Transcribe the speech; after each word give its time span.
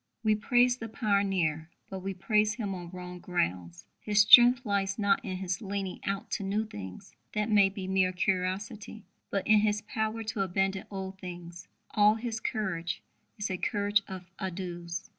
We 0.23 0.33
praise 0.33 0.77
the 0.77 0.89
pioneer, 0.89 1.69
but 1.87 1.99
we 1.99 2.15
praise 2.15 2.55
him 2.55 2.73
on 2.73 2.89
wrong 2.89 3.19
grounds. 3.19 3.85
His 3.99 4.21
strength 4.21 4.65
lies 4.65 4.97
not 4.97 5.23
in 5.23 5.37
his 5.37 5.61
leaning 5.61 5.99
out 6.07 6.31
to 6.31 6.43
new 6.43 6.65
things 6.65 7.13
that 7.33 7.51
may 7.51 7.69
be 7.69 7.87
mere 7.87 8.11
curiosity 8.11 9.05
but 9.29 9.45
in 9.45 9.59
his 9.59 9.83
power 9.83 10.23
to 10.23 10.41
abandon 10.41 10.85
old 10.89 11.19
things. 11.19 11.67
All 11.91 12.15
his 12.15 12.39
courage 12.39 13.03
is 13.37 13.51
a 13.51 13.57
courage 13.57 14.01
of 14.07 14.25
adieus. 14.39 15.07